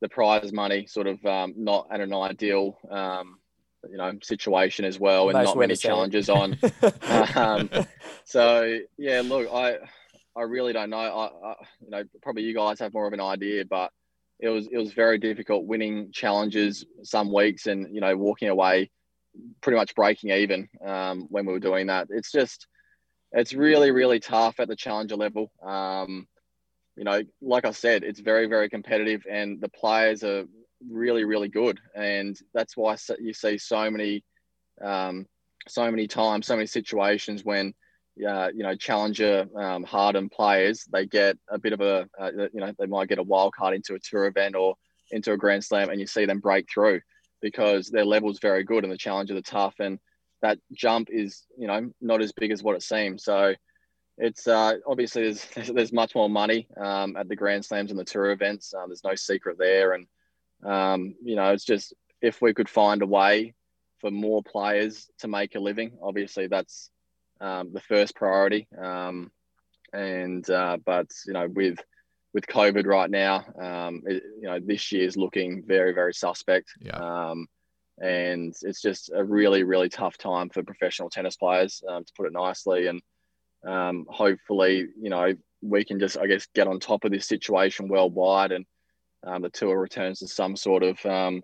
[0.00, 3.38] the prize money sort of um, not at an ideal um,
[3.90, 6.56] you know situation as well, and Nice not many challenges on.
[7.34, 7.68] um,
[8.24, 9.76] so yeah, look, I
[10.34, 10.96] I really don't know.
[10.96, 13.92] I, I you know probably you guys have more of an idea, but
[14.38, 18.90] it was it was very difficult winning challenges some weeks, and you know walking away
[19.60, 22.06] pretty much breaking even um, when we were doing that.
[22.08, 22.66] It's just
[23.33, 25.51] it's really really tough at the challenger level.
[25.62, 26.27] Um,
[26.97, 30.45] you know, like I said, it's very very competitive, and the players are
[30.88, 34.25] really really good, and that's why you see so many
[34.83, 35.27] um,
[35.69, 37.75] so many times, so many situations when
[38.29, 42.61] uh, you know challenger um, hardened players they get a bit of a uh, you
[42.61, 44.75] know they might get a wild card into a tour event or
[45.11, 47.01] into a grand slam, and you see them break through
[47.40, 49.99] because their level's very good and the challenger are tough and
[50.42, 53.55] that jump is you know not as big as what it seems so
[54.18, 58.05] it's uh, obviously there's, there's much more money um, at the grand slams and the
[58.05, 60.07] tour events um, there's no secret there and
[60.64, 63.55] um, you know it's just if we could find a way
[64.00, 66.90] for more players to make a living obviously that's
[67.40, 69.31] um, the first priority um,
[69.92, 71.79] and uh, but you know with
[72.33, 76.72] with COVID right now, um, it, you know, this year is looking very, very suspect.
[76.81, 77.33] Yeah.
[78.00, 82.26] And it's just a really, really tough time for professional tennis players, um, to put
[82.26, 82.86] it nicely.
[82.86, 83.02] And
[83.66, 87.88] um, hopefully, you know, we can just, I guess, get on top of this situation
[87.88, 88.64] worldwide, and
[89.26, 91.42] um, the tour returns to some sort of, um,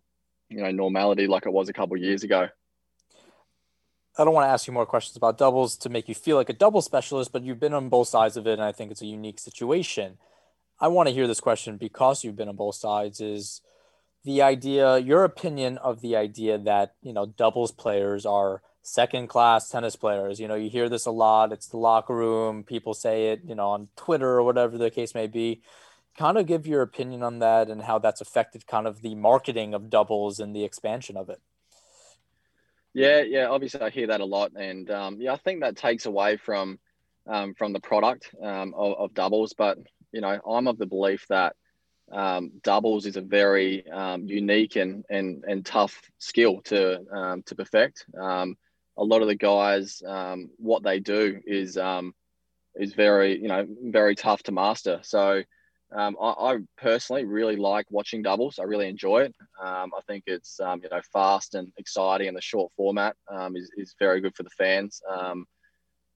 [0.49, 2.49] you know, normality like it was a couple years ago.
[4.19, 6.49] I don't want to ask you more questions about doubles to make you feel like
[6.49, 9.03] a double specialist, but you've been on both sides of it, and I think it's
[9.03, 10.17] a unique situation.
[10.81, 13.21] I want to hear this question because you've been on both sides.
[13.21, 13.61] Is
[14.27, 19.71] the idea your opinion of the idea that you know doubles players are second class
[19.71, 20.41] tennis players?
[20.41, 21.53] You know, you hear this a lot.
[21.53, 22.65] It's the locker room.
[22.65, 25.63] People say it, you know, on Twitter or whatever the case may be.
[26.19, 29.75] Kind of give your opinion on that and how that's affected kind of the marketing
[29.75, 31.41] of doubles and the expansion of it.
[32.93, 33.47] Yeah, yeah.
[33.47, 36.81] Obviously, I hear that a lot, and um, yeah, I think that takes away from
[37.29, 39.55] um, from the product um, of, of doubles.
[39.57, 39.79] But
[40.11, 41.55] you know, I'm of the belief that
[42.13, 47.55] um, doubles is a very um, unique and, and and tough skill to um, to
[47.55, 48.07] perfect.
[48.19, 48.57] Um,
[48.97, 52.15] a lot of the guys, um, what they do is um,
[52.77, 55.01] is very you know very tough to master.
[55.03, 55.43] So
[55.97, 58.59] I, I personally really like watching doubles.
[58.59, 59.35] I really enjoy it.
[59.61, 63.17] I think it's you know fast and exciting, and the short format
[63.55, 65.03] is is very good for the fans.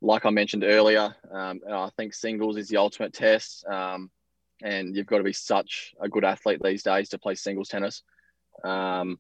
[0.02, 3.66] Like I mentioned earlier, I think singles is the ultimate test,
[4.62, 8.02] and you've got to be such a good athlete these days to play singles tennis.
[8.64, 9.18] Um,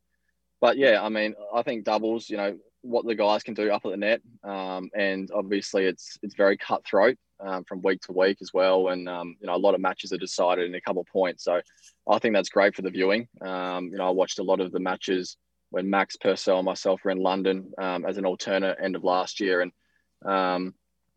[0.60, 3.84] but yeah, I mean, I think doubles, you know, what the guys can do up
[3.84, 8.38] at the net, um, and obviously it's it's very cutthroat um, from week to week
[8.40, 11.02] as well, and um, you know, a lot of matches are decided in a couple
[11.02, 11.44] of points.
[11.44, 11.60] So
[12.08, 13.28] I think that's great for the viewing.
[13.40, 15.36] Um, you know, I watched a lot of the matches
[15.70, 19.40] when Max Purcell and myself were in London um, as an alternate end of last
[19.40, 20.72] year, and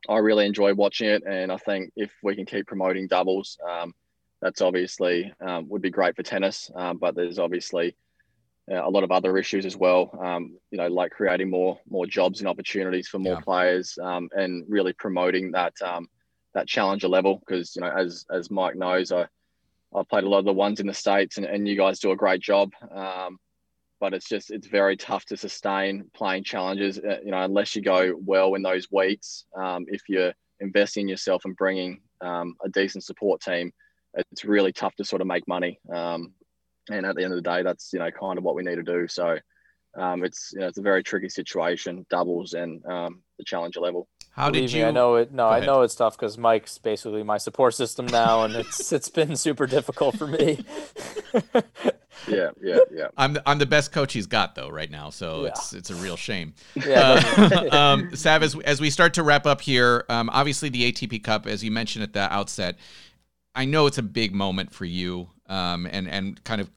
[0.09, 1.23] I really enjoy watching it.
[1.25, 3.93] And I think if we can keep promoting doubles, um,
[4.43, 6.69] that's obviously um, would be great for tennis.
[6.75, 7.95] Um, but there's obviously
[8.69, 10.17] uh, a lot of other issues as well.
[10.21, 13.39] Um, you know, like creating more more jobs and opportunities for more Yeah.
[13.41, 16.07] players, um, and really promoting that um,
[16.53, 17.39] that challenger level.
[17.39, 19.27] Because you know, as as Mike knows, I
[19.95, 22.11] I've played a lot of the ones in the states, and, and you guys do
[22.11, 22.71] a great job.
[22.93, 23.39] Um,
[24.01, 26.99] but it's just it's very tough to sustain playing challenges.
[26.99, 29.45] Uh, you know, unless you go well in those weeks.
[29.55, 33.71] Um, if you're investing in yourself and bringing um, a decent support team,
[34.13, 35.79] it's really tough to sort of make money.
[35.93, 36.33] Um,
[36.89, 38.75] and at the end of the day, that's you know kind of what we need
[38.75, 39.07] to do.
[39.07, 39.37] So
[39.97, 44.07] um, it's you know it's a very tricky situation, doubles and um, the challenger level.
[44.31, 44.83] How Believe did you?
[44.83, 45.31] Me, I know it.
[45.31, 49.09] No, I know it's tough because Mike's basically my support system now, and it's it's
[49.09, 50.65] been super difficult for me.
[52.27, 53.07] yeah, yeah, yeah.
[53.15, 55.49] I'm the, I'm the best coach he's got though right now, so yeah.
[55.49, 56.53] it's it's a real shame.
[56.83, 57.21] Yeah.
[57.37, 61.23] Uh, um, Sav, as, as we start to wrap up here, um, obviously the ATP
[61.23, 62.77] Cup, as you mentioned at the outset,
[63.55, 66.71] I know it's a big moment for you, um, and and kind of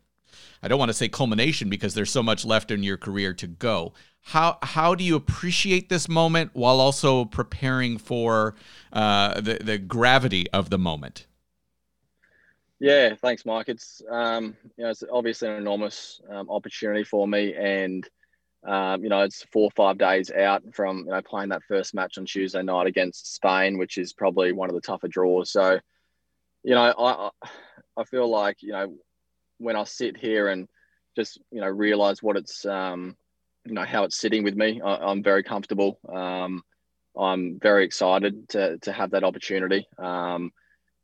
[0.62, 3.46] I don't want to say culmination because there's so much left in your career to
[3.46, 3.92] go.
[4.20, 8.54] How how do you appreciate this moment while also preparing for
[8.92, 11.26] uh, the the gravity of the moment?
[12.78, 13.68] Yeah, thanks, Mike.
[13.68, 18.06] It's um, you know it's obviously an enormous um, opportunity for me, and
[18.66, 21.94] um, you know it's four or five days out from you know playing that first
[21.94, 25.50] match on Tuesday night against Spain, which is probably one of the tougher draws.
[25.50, 25.78] So,
[26.66, 27.30] you know, I
[27.96, 28.96] I feel like you know
[29.58, 30.68] when I sit here and
[31.14, 33.16] just you know realize what it's um,
[33.64, 36.00] you know how it's sitting with me, I, am very comfortable.
[36.12, 36.64] Um,
[37.16, 39.86] I'm very excited to to have that opportunity.
[39.96, 40.50] Um,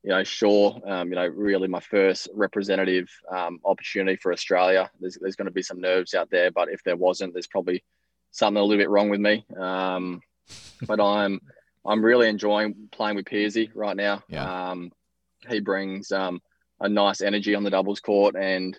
[0.03, 4.91] you know, sure, um, you know, really my first representative um, opportunity for Australia.
[4.99, 7.85] There's, there's going to be some nerves out there, but if there wasn't, there's probably
[8.33, 9.47] something a little bit wrong with me.
[9.57, 10.23] Um,
[10.89, 11.41] but I'm
[11.87, 14.25] I'm really enjoying playing with Peersy right now.
[14.29, 14.71] Yeah.
[14.71, 14.91] Um,
[15.49, 16.41] he brings um,
[16.81, 18.79] a nice energy on the doubles court, and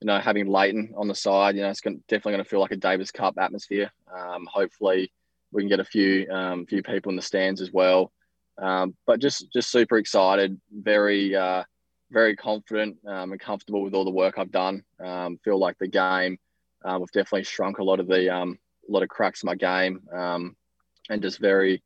[0.00, 2.60] you know having Lleyton on the side, you know it's gonna, definitely going to feel
[2.60, 3.90] like a Davis Cup atmosphere.
[4.12, 5.12] Um, hopefully,
[5.52, 8.12] we can get a few um, few people in the stands as well.
[8.58, 11.64] Um, but just just super excited, very uh,
[12.10, 14.82] very confident um, and comfortable with all the work I've done.
[15.02, 16.38] Um, feel like the game,
[16.84, 21.22] we've definitely shrunk a lot of the a lot of cracks in my game, and
[21.22, 21.82] just very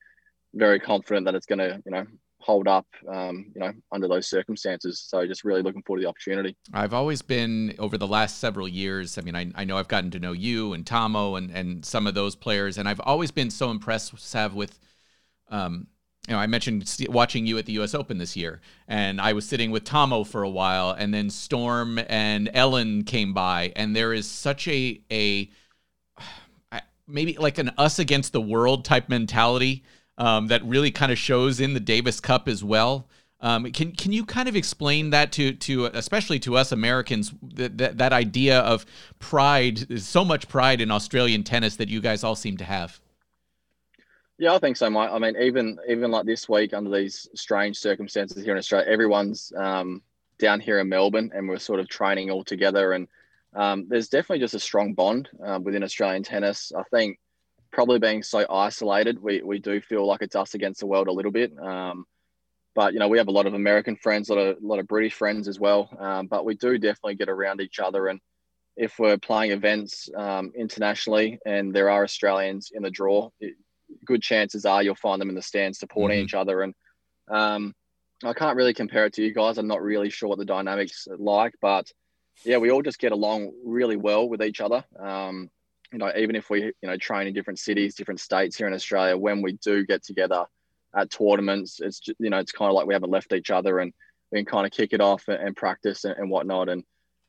[0.55, 2.07] very confident that it's going to you know
[2.43, 5.05] hold up, um, you know, under those circumstances.
[5.07, 6.57] So just really looking forward to the opportunity.
[6.73, 9.17] I've always been over the last several years.
[9.17, 12.07] I mean, I, I know I've gotten to know you and Tomo and, and some
[12.07, 14.79] of those players, and I've always been so impressed, Sav, with,
[15.49, 15.87] um,
[16.29, 17.95] you know, I mentioned watching you at the U.S.
[17.95, 21.99] Open this year, and I was sitting with Tomo for a while, and then Storm
[22.09, 25.51] and Ellen came by, and there is such a a
[27.09, 29.83] maybe like an us against the world type mentality
[30.23, 33.09] um, that really kind of shows in the Davis Cup as well.
[33.41, 37.77] Um, can can you kind of explain that to to especially to us Americans that,
[37.79, 38.87] that that idea of
[39.19, 43.01] pride, so much pride in Australian tennis that you guys all seem to have?
[44.39, 45.11] Yeah, I think so, Mike.
[45.11, 49.53] I mean, even even like this week under these strange circumstances here in Australia, everyone's
[49.57, 50.03] um,
[50.39, 52.93] down here in Melbourne, and we're sort of training all together.
[52.93, 53.09] And
[53.55, 56.71] um, there's definitely just a strong bond uh, within Australian tennis.
[56.79, 57.19] I think
[57.73, 61.13] probably being so isolated, we, we do feel like it's us against the world a
[61.13, 61.53] little bit.
[61.59, 62.05] Um,
[62.75, 64.79] but you know, we have a lot of American friends, a lot of, a lot
[64.79, 65.91] of British friends as well.
[65.99, 68.09] Um, but we do definitely get around each other.
[68.09, 68.21] And
[68.77, 73.55] if we're playing events um, internationally and there are Australians in the draw, it,
[74.07, 76.25] good chances are you'll find them in the stands supporting mm-hmm.
[76.25, 76.63] each other.
[76.63, 76.75] And
[77.31, 77.75] um,
[78.25, 79.59] I can't really compare it to you guys.
[79.59, 81.91] I'm not really sure what the dynamics are like, but
[82.45, 84.85] yeah, we all just get along really well with each other.
[84.99, 85.51] Um,
[85.93, 88.75] you know, even if we, you know, train in different cities, different states here in
[88.75, 90.47] Australia, when we do get together
[90.97, 93.79] at tournaments, it's just, you know, it's kind of like we haven't left each other
[93.79, 93.93] and
[94.31, 96.69] we can kind of kick it off and, and practice and, and, whatnot.
[96.69, 96.83] And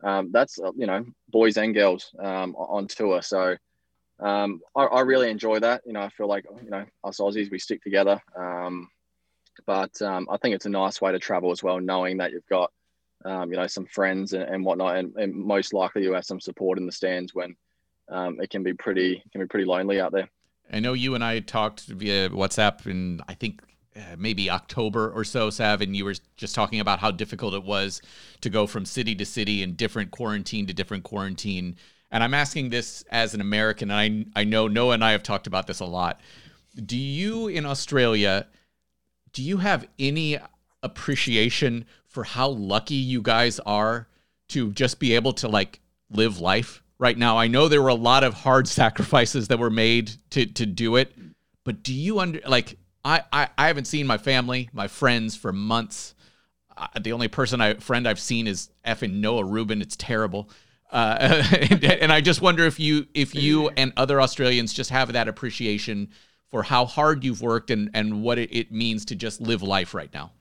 [0.03, 3.21] um, that's, uh, you know, boys and girls um, on tour.
[3.21, 3.57] So
[4.19, 5.81] um, I, I, really enjoy that.
[5.85, 8.21] You know, I feel like, you know, us Aussies, we stick together.
[8.37, 8.89] Um,
[9.65, 12.47] but um, I think it's a nice way to travel as well, knowing that you've
[12.47, 12.71] got,
[13.25, 16.39] um, you know, some friends and, and whatnot, and, and most likely you have some
[16.39, 17.55] support in the stands when,
[18.09, 20.29] um, it can be pretty can be pretty lonely out there.
[20.71, 23.61] I know you and I talked via WhatsApp in I think
[23.95, 27.63] uh, maybe October or so, Sav, and you were just talking about how difficult it
[27.63, 28.01] was
[28.41, 31.75] to go from city to city and different quarantine to different quarantine.
[32.11, 35.23] And I'm asking this as an American, and I I know Noah and I have
[35.23, 36.21] talked about this a lot.
[36.75, 38.47] Do you in Australia?
[39.31, 40.37] Do you have any
[40.83, 44.07] appreciation for how lucky you guys are
[44.49, 45.79] to just be able to like
[46.11, 47.37] live life right now.
[47.37, 50.95] I know there were a lot of hard sacrifices that were made to to do
[50.95, 51.13] it,
[51.63, 55.53] but do you under like I I, I haven't seen my family, my friends for
[55.53, 56.15] months.
[56.75, 59.81] Uh, the only person I friend I've seen is effing Noah Rubin.
[59.81, 60.49] It's terrible.
[60.91, 65.13] Uh, and, and I just wonder if you if you and other Australians just have
[65.13, 66.09] that appreciation
[66.49, 69.93] for how hard you've worked and and what it, it means to just live life
[69.93, 70.31] right now.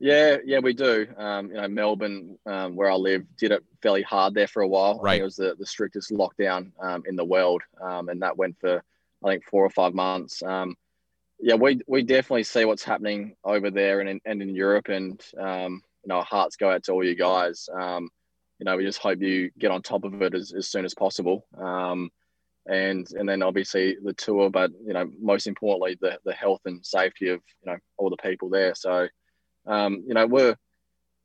[0.00, 1.08] Yeah, yeah, we do.
[1.16, 4.68] Um, you know, Melbourne, um, where I live, did it fairly hard there for a
[4.68, 5.00] while.
[5.00, 5.20] Right.
[5.20, 8.82] it was the, the strictest lockdown um, in the world, um, and that went for
[9.24, 10.42] I think four or five months.
[10.42, 10.76] Um,
[11.40, 15.20] yeah, we we definitely see what's happening over there and in, and in Europe, and
[15.38, 17.68] um, you know, our hearts go out to all you guys.
[17.72, 18.08] Um,
[18.60, 20.94] you know, we just hope you get on top of it as, as soon as
[20.94, 21.46] possible.
[21.60, 22.10] Um,
[22.66, 26.84] and and then obviously the tour, but you know, most importantly, the the health and
[26.84, 28.74] safety of you know all the people there.
[28.74, 29.08] So
[29.68, 30.56] um, you know, we're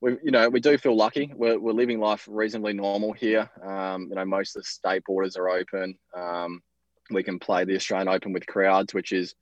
[0.01, 1.31] we you know we do feel lucky.
[1.33, 3.49] We're, we're living life reasonably normal here.
[3.63, 5.97] Um, you know, most of the state borders are open.
[6.15, 6.61] Um,
[7.09, 9.33] we can play the Australian Open with crowds, which is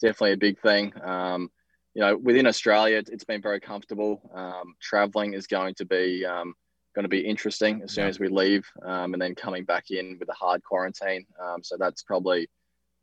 [0.00, 0.92] definitely a big thing.
[1.02, 1.50] Um,
[1.94, 4.20] you know, within Australia, it's been very comfortable.
[4.32, 6.54] Um, traveling is going to be um,
[6.94, 10.16] going to be interesting as soon as we leave, um, and then coming back in
[10.18, 11.26] with a hard quarantine.
[11.42, 12.48] Um, so that's probably,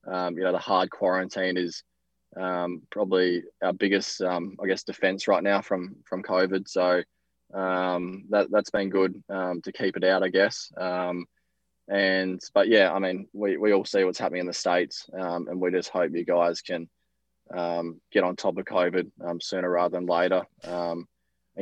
[0.08, 1.84] um, you know, the hard quarantine is
[2.40, 6.68] um, probably our biggest, um, I guess, defense right now from from COVID.
[6.68, 7.04] So
[7.54, 10.72] um, that that's been good um, to keep it out, I guess.
[10.78, 11.26] Um,
[11.88, 15.48] and but yeah, I mean, we, we all see what's happening in the states, um,
[15.48, 16.90] and we just hope you guys can
[17.50, 19.10] get on top of COVID
[19.42, 21.06] sooner rather than later, and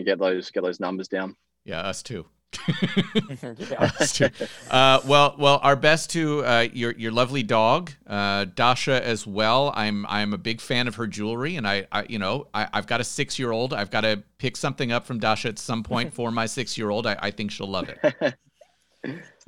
[0.05, 1.36] get those get those numbers down.
[1.63, 2.26] Yeah, us too.
[4.00, 4.30] Us too.
[4.70, 9.74] Uh, well, well, our best to uh, your your lovely dog, uh, Dasha, as well.
[9.76, 12.88] I'm I'm a big fan of her jewelry, and I, I you know I, I've
[12.88, 13.74] got a six year old.
[13.74, 16.89] I've got to pick something up from Dasha at some point for my six year
[16.89, 17.08] old.
[17.08, 18.36] I, I think she'll love it.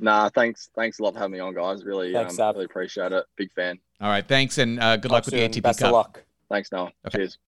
[0.00, 1.84] Nah, thanks thanks a lot for having me on, guys.
[1.84, 3.24] Really, Thanks, um, really appreciate it.
[3.36, 3.78] Big fan.
[4.00, 5.62] All right, thanks, and uh, good luck Talk with the soon.
[5.62, 5.88] ATP Best Cup.
[5.88, 6.22] of luck.
[6.48, 6.92] Thanks, Noah.
[7.10, 7.38] Cheers.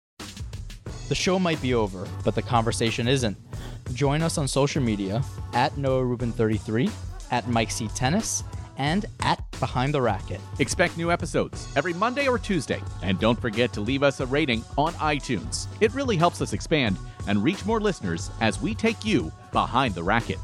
[1.10, 3.36] The show might be over, but the conversation isn't.
[3.94, 6.88] Join us on social media at Noah Rubin 33,
[7.32, 8.44] at Mike Tennis,
[8.78, 10.40] and at Behind the Racket.
[10.60, 12.80] Expect new episodes every Monday or Tuesday.
[13.02, 15.66] And don't forget to leave us a rating on iTunes.
[15.80, 16.96] It really helps us expand
[17.26, 20.38] and reach more listeners as we take you behind the racket.